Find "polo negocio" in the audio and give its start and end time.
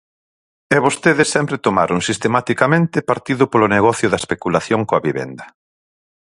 3.51-4.07